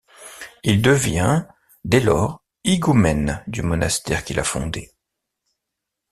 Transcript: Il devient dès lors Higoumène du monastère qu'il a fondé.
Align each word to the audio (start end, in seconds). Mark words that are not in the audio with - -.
Il 0.63 0.81
devient 0.81 1.45
dès 1.85 1.99
lors 1.99 2.43
Higoumène 2.63 3.43
du 3.45 3.61
monastère 3.61 4.23
qu'il 4.23 4.39
a 4.39 4.43
fondé. 4.43 4.89